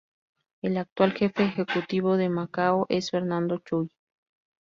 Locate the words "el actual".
0.63-1.13